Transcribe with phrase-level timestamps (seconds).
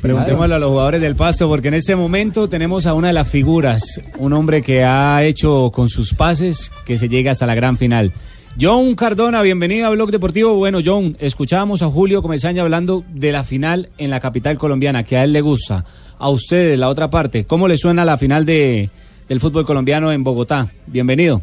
[0.00, 3.28] Preguntémosle a los jugadores del Pasto, porque en este momento tenemos a una de las
[3.28, 7.76] figuras, un hombre que ha hecho con sus pases que se llega hasta la gran
[7.76, 8.12] final.
[8.58, 10.54] John Cardona, bienvenido a Blog Deportivo.
[10.54, 15.16] Bueno, John, escuchábamos a Julio Comesaña hablando de la final en la capital colombiana, que
[15.16, 15.84] a él le gusta.
[16.18, 18.88] A ustedes, la otra parte, ¿cómo le suena la final de,
[19.28, 20.68] del fútbol colombiano en Bogotá?
[20.86, 21.42] Bienvenido.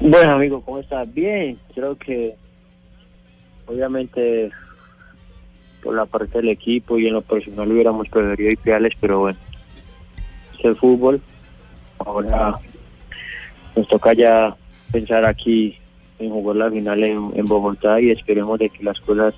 [0.00, 1.12] Bueno, amigo, ¿cómo estás?
[1.14, 2.34] Bien, creo que
[3.66, 4.50] obviamente
[5.82, 9.38] por la parte del equipo y en lo personal hubiéramos preferido ideales, pero bueno,
[10.58, 11.20] es el fútbol.
[11.98, 12.58] Ahora
[13.76, 14.54] nos toca ya
[14.92, 15.76] pensar aquí
[16.18, 19.34] en jugar la final en, en Bogotá y esperemos de que las cosas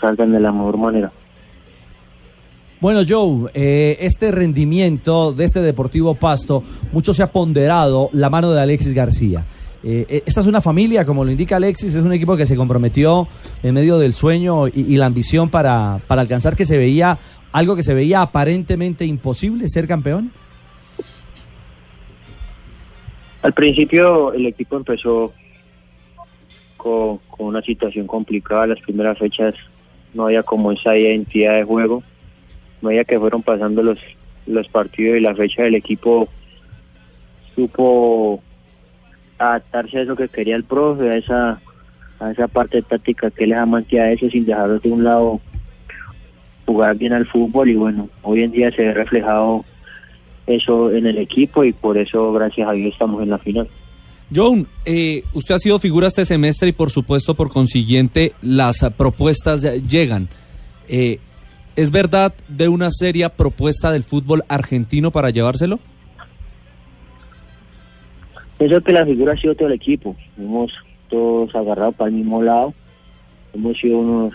[0.00, 1.12] salgan de la mejor manera.
[2.82, 8.50] Bueno, Joe, eh, este rendimiento de este Deportivo Pasto, mucho se ha ponderado la mano
[8.50, 9.44] de Alexis García.
[9.84, 12.56] Eh, eh, esta es una familia, como lo indica Alexis, es un equipo que se
[12.56, 13.26] comprometió
[13.62, 17.18] en medio del sueño y, y la ambición para, para alcanzar que se veía
[17.52, 20.32] algo que se veía aparentemente imposible, ser campeón.
[23.42, 25.32] Al principio el equipo empezó
[26.76, 29.54] con, con una situación complicada, las primeras fechas
[30.14, 32.02] no había como esa identidad de juego,
[32.80, 33.98] no había que fueron pasando los,
[34.46, 36.28] los partidos y la fecha del equipo
[37.54, 38.42] supo
[39.48, 41.60] adaptarse a eso que quería el profe, a esa,
[42.20, 45.40] a esa parte táctica que les amante a eso sin dejarlo de un lado
[46.66, 49.64] jugar bien al fútbol y bueno, hoy en día se ve reflejado
[50.46, 53.68] eso en el equipo y por eso gracias a Dios estamos en la final.
[54.34, 59.62] John, eh, usted ha sido figura este semestre y por supuesto por consiguiente las propuestas
[59.86, 60.28] llegan.
[60.88, 61.18] Eh,
[61.76, 65.80] ¿Es verdad de una seria propuesta del fútbol argentino para llevárselo?
[68.62, 70.14] Pienso que la figura ha sido todo el equipo.
[70.38, 70.72] Hemos
[71.08, 72.72] todos agarrado para el mismo lado.
[73.52, 74.34] Hemos sido unos,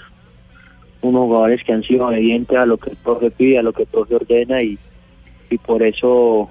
[1.01, 3.83] unos jugadores que han sido obedientes a lo que el profe pide, a lo que
[3.83, 4.77] el profe ordena y,
[5.49, 6.49] y por eso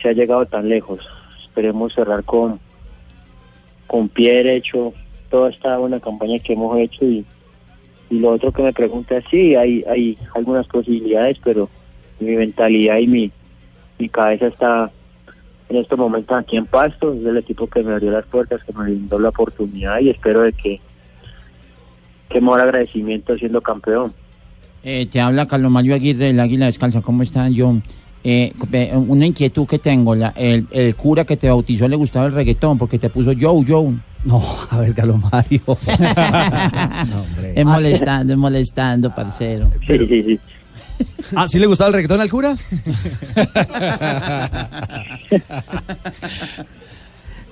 [0.00, 1.06] se ha llegado tan lejos.
[1.44, 2.58] Esperemos cerrar con,
[3.86, 4.94] con pie derecho
[5.28, 7.22] toda esta buena campaña que hemos hecho y,
[8.08, 11.68] y lo otro que me pregunta sí, hay, hay algunas posibilidades, pero
[12.18, 13.30] mi mentalidad y mi,
[13.98, 14.90] mi cabeza está
[15.68, 18.72] en estos momentos aquí en Pasto, es el equipo que me abrió las puertas, que
[18.72, 20.80] me brindó la oportunidad y espero de que
[22.28, 24.12] que mejor agradecimiento siendo campeón.
[24.82, 27.02] Eh, te habla Carlos Mario Aguirre del Águila Descalza.
[27.02, 27.82] ¿Cómo estás, John?
[28.22, 28.52] Eh,
[28.94, 30.14] una inquietud que tengo.
[30.14, 33.64] La, el, el cura que te bautizó le gustaba el reggaetón porque te puso Joe,
[33.66, 33.94] Joe.
[34.26, 35.60] No, a ver, Carlos Mario.
[37.54, 39.70] Es molestando, es molestando, parcero.
[39.86, 40.40] Sí, sí, sí.
[41.34, 42.54] ¿Ah, sí le gustaba el reggaetón al cura?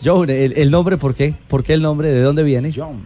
[0.02, 1.34] John, el, el nombre, ¿por qué?
[1.48, 2.12] ¿Por qué el nombre?
[2.12, 2.72] ¿De dónde viene?
[2.74, 3.02] John.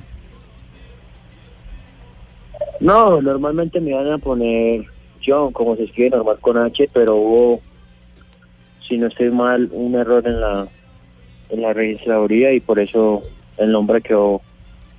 [2.81, 4.85] No, normalmente me van a poner
[5.25, 7.61] John, como se escribe normal con H, pero hubo,
[8.87, 10.69] si no estoy mal, un error en la
[11.51, 13.23] en la registraduría y por eso
[13.57, 14.43] el nombre quedó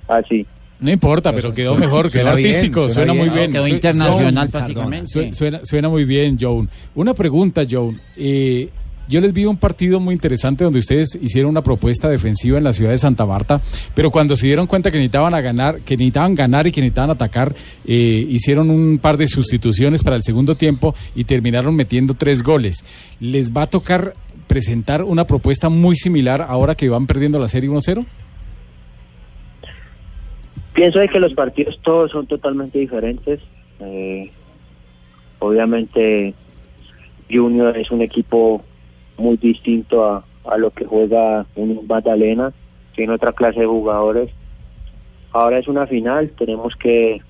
[0.08, 0.46] así.
[0.80, 3.26] No importa, pero quedó suena- mejor, quedó suena bien, artístico, suena suena, bien.
[3.28, 3.52] muy bien.
[3.52, 5.06] Quedó Su- internacional John, prácticamente.
[5.08, 6.68] Su- Suena, suena muy bien, Joan.
[6.94, 8.00] Una pregunta, Joan.
[8.16, 8.70] Eh,
[9.08, 12.72] yo les vi un partido muy interesante donde ustedes hicieron una propuesta defensiva en la
[12.72, 13.60] ciudad de Santa Marta,
[13.94, 17.10] pero cuando se dieron cuenta que necesitaban a ganar, que necesitaban ganar y que necesitaban
[17.10, 17.52] atacar,
[17.84, 22.84] eh, hicieron un par de sustituciones para el segundo tiempo y terminaron metiendo tres goles.
[23.18, 24.14] ¿Les va a tocar
[24.46, 28.06] presentar una propuesta muy similar ahora que van perdiendo la serie 1-0?
[30.72, 33.40] Pienso de que los partidos todos son totalmente diferentes.
[33.80, 34.30] Eh,
[35.38, 36.34] obviamente
[37.30, 38.62] Junior es un equipo
[39.16, 42.52] muy distinto a, a lo que juega un Magdalena,
[42.94, 44.30] tiene otra clase de jugadores.
[45.32, 47.20] Ahora es una final, tenemos que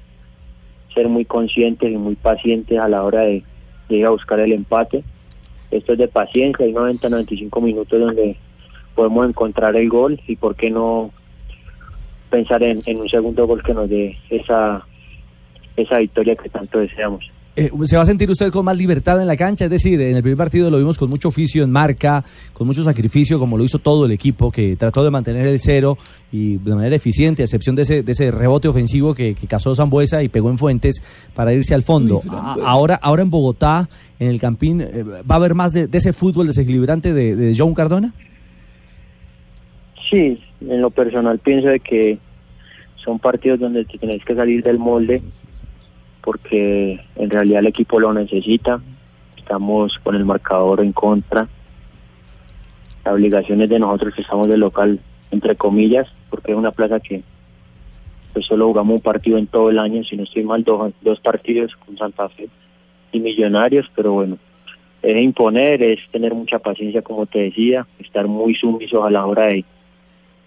[0.94, 3.42] ser muy conscientes y muy pacientes a la hora de,
[3.88, 5.04] de ir a buscar el empate.
[5.70, 8.36] Esto es de paciencia, hay 90, 95 minutos donde
[8.94, 11.12] podemos encontrar el gol y por qué no
[12.30, 14.86] pensar en, en un segundo gol que nos dé esa,
[15.76, 17.24] esa victoria que tanto deseamos.
[17.56, 19.64] Eh, ¿Se va a sentir usted con más libertad en la cancha?
[19.64, 22.84] Es decir, en el primer partido lo vimos con mucho oficio en marca, con mucho
[22.84, 25.98] sacrificio, como lo hizo todo el equipo, que trató de mantener el cero
[26.30, 29.74] y de manera eficiente, a excepción de ese, de ese rebote ofensivo que, que cazó
[29.74, 31.02] Zambuesa y pegó en Fuentes
[31.34, 32.22] para irse al fondo.
[32.30, 33.88] A- ahora, ahora en Bogotá,
[34.20, 37.54] en el Campín, eh, ¿va a haber más de, de ese fútbol desequilibrante de, de
[37.58, 38.14] John Cardona?
[40.08, 42.18] Sí, en lo personal pienso de que
[42.96, 45.22] son partidos donde te tenés que salir del molde
[46.22, 48.80] porque en realidad el equipo lo necesita.
[49.36, 51.48] Estamos con el marcador en contra.
[53.04, 57.00] La obligación es de nosotros que estamos de local, entre comillas, porque es una plaza
[57.00, 57.22] que
[58.32, 61.18] pues solo jugamos un partido en todo el año, si no estoy mal, dos, dos
[61.20, 62.48] partidos con Santa Fe
[63.10, 64.38] y Millonarios, pero bueno,
[65.02, 69.46] es imponer, es tener mucha paciencia, como te decía, estar muy sumisos a la hora
[69.46, 69.64] de,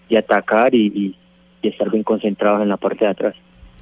[0.08, 1.16] de atacar y, y-
[1.62, 3.34] y estar bien concentrados en la parte de atrás.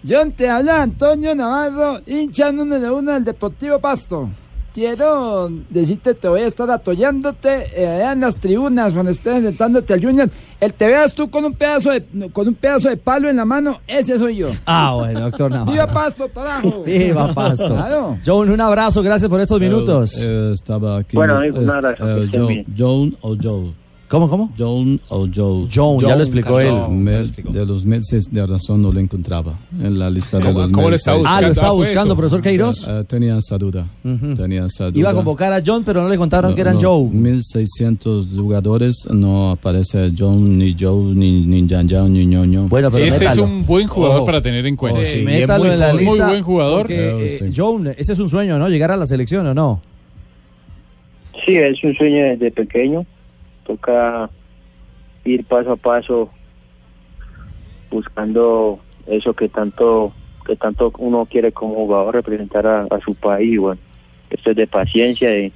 [0.08, 4.28] John, te habla Antonio Navarro, hincha número uno del Deportivo Pasto.
[4.74, 9.92] Quiero decirte, te voy a estar atollándote eh, allá en las tribunas cuando estés enfrentándote
[9.92, 10.30] al Junior.
[10.60, 12.02] El te veas tú con un pedazo de
[12.32, 14.48] con un pedazo de palo en la mano, ese soy yo.
[14.64, 15.72] Ah, bueno, doctor Navarro.
[15.72, 16.82] ¡Viva Pasto, carajo!
[16.86, 17.68] Viva Pasto.
[17.68, 18.16] Claro.
[18.24, 20.16] John, un abrazo, gracias por estos minutos.
[20.18, 21.16] Eh, estaba aquí.
[21.16, 22.64] Bueno, un abrazo, eh.
[22.78, 23.74] John o Joe.
[24.12, 24.50] ¿Cómo, cómo?
[24.58, 25.66] John o Joe.
[25.74, 27.32] John, ya lo explicó él.
[27.50, 30.86] De los meses de razón no lo encontraba en la lista de ¿Cómo- los cómo?
[30.88, 32.16] Ah, lo estaba Ah, buscando, eso.
[32.16, 32.86] profesor Queiroz.
[32.86, 33.88] Eh, tenía esa duda.
[34.36, 34.98] Tenía esa duda.
[34.98, 37.08] Iba a convocar a John, pero no le contaron que eran No, Joe.
[37.08, 42.68] 1600 jugadores, no aparece John, ni Joe, ni, ni Jan Jan, ni Ñoño.
[42.68, 44.26] Bueno, pero Este es un buen jugador Ojo.
[44.26, 45.00] para tener en cuenta.
[45.00, 45.22] Oh, sí.
[45.24, 46.10] Métalo muy en la lista.
[46.10, 46.78] muy buen jugador.
[46.82, 47.54] porque, Eh, eh, sí.
[47.56, 48.68] John, ese es un sueño, ¿no?
[48.68, 49.80] Llegar a la selección o no.
[51.46, 53.06] Sí, es un sueño desde pequeño.
[53.66, 54.30] Toca
[55.24, 56.30] ir paso a paso
[57.90, 60.12] buscando eso que tanto
[60.46, 63.58] que tanto uno quiere como jugador representar a, a su país.
[63.60, 63.80] Bueno,
[64.30, 65.52] esto es de paciencia, de,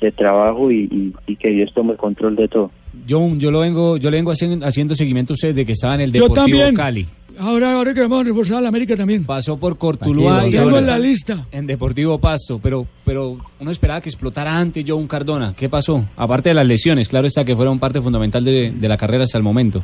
[0.00, 2.70] de trabajo y, y- y que Dios tome el control de todo.
[3.08, 5.96] John, yo lo vengo, yo le vengo haciendo, haciendo seguimiento a usted desde que estaba
[5.96, 6.74] en el Yo Deportivo también.
[6.74, 7.06] Cali.
[7.40, 9.24] Ahora, ahora que vamos a reforzar a la América también.
[9.24, 11.46] Pasó por Cortuluá y ahora Tengo en la lista.
[11.50, 15.54] en Deportivo Pasto, pero, pero uno esperaba que explotara antes John Cardona.
[15.56, 16.04] ¿Qué pasó?
[16.16, 19.38] Aparte de las lesiones, claro está que fueron parte fundamental de, de la carrera hasta
[19.38, 19.82] el momento.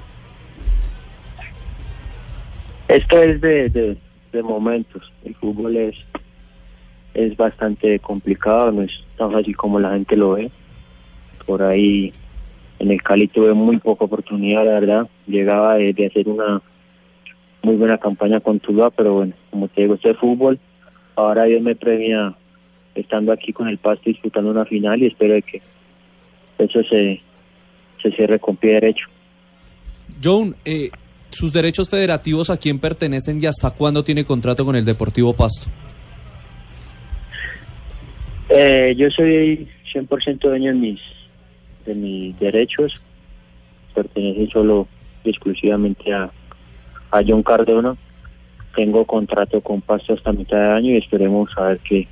[2.88, 3.96] Esto es de, de,
[4.32, 5.10] de momentos.
[5.24, 5.94] El fútbol es,
[7.14, 10.50] es bastante complicado, no es tan fácil como la gente lo ve.
[11.46, 12.12] Por ahí
[12.78, 15.08] en el Cali tuve muy poca oportunidad, la verdad.
[15.26, 16.60] Llegaba de, de hacer una
[17.66, 20.56] muy buena campaña con Tuluá, pero bueno, como te digo, esto es fútbol.
[21.16, 22.32] Ahora Dios me premia
[22.94, 25.60] estando aquí con el Pasto disputando una final y espero de que
[26.58, 27.20] eso se,
[28.00, 29.08] se cierre con pie derecho.
[30.22, 30.90] John, eh,
[31.30, 35.66] sus derechos federativos a quién pertenecen y hasta cuándo tiene contrato con el Deportivo Pasto.
[38.48, 41.00] Eh, yo soy 100% dueño de mis,
[41.84, 43.00] de mis derechos.
[43.92, 44.86] Pertenece solo
[45.24, 46.30] y exclusivamente a,
[47.10, 47.96] a John Cardona.
[48.74, 52.06] Tengo contrato con Pasto hasta mitad de año y esperemos a ver que,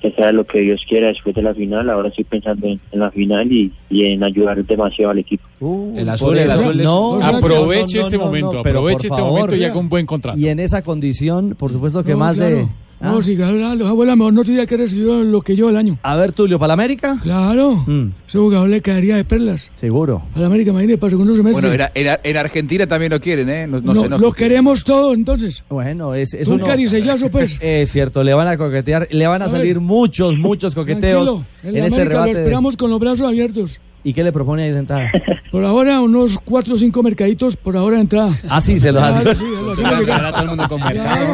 [0.00, 1.88] que sea lo que Dios quiera después de la final.
[1.88, 5.46] Ahora estoy pensando en, en la final y, y en ayudar demasiado al equipo.
[5.94, 9.32] El azul, el azul no, no, Aproveche no, no, este no, momento, aproveche este favor,
[9.32, 10.36] momento y haga un buen contrato.
[10.38, 12.56] Y en esa condición, por supuesto que No, más claro.
[12.56, 12.68] de...
[13.00, 13.12] Ah.
[13.12, 15.98] No, si los abuelos, mejor no sería que recibió lo que yo al año.
[16.02, 17.18] A ver, Tulio, ¿para la América?
[17.22, 17.84] Claro.
[17.86, 19.70] Mm, Ese jugador le caería de perlas.
[19.74, 20.22] seguro.
[20.34, 21.68] A la América, imagínate, para segundo semestre.
[21.68, 23.66] Bueno, en, en- en Argentina también lo quieren, ¿eh?
[23.68, 25.62] No, no No, se lo queremos todos, entonces.
[25.70, 27.56] Bueno, es, es un caricellazo, pues.
[27.60, 29.58] Es cierto, le van a coquetear, le van a, A ver.
[29.60, 32.34] salir muchos, muchos coqueteos en, en, este América lo rebate.
[32.34, 33.80] de- esperamos con los brazos abiertos.
[34.04, 35.10] ¿Y qué le propone ahí de entrada?
[35.50, 38.30] Por ahora, unos cuatro o cinco mercaditos por ahora de entrada.
[38.50, 39.40] Ah, sí, se los Claro, hace.
[39.40, 39.44] sí,
[39.76, 41.32] se todo el mundo con mercado.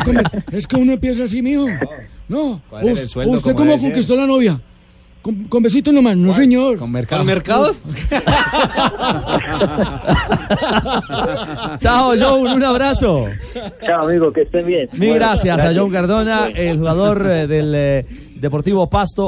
[0.53, 1.67] Es que uno empieza así, mijo.
[2.29, 4.61] No, ¿Cuál era el Us- sueldo, ¿usted cómo conquistó la novia?
[5.21, 6.17] ¿Con, con besitos nomás?
[6.17, 6.77] No, señor.
[6.79, 7.21] Con mercado.
[7.21, 7.83] ¿Con mercados?
[11.79, 13.27] Chao, John, un abrazo.
[13.87, 14.89] Chao, amigo, que estén bien.
[14.93, 18.07] Mil Bueno, gracias a John Cardona, el jugador eh, del eh,
[18.37, 19.23] Deportivo Pasto.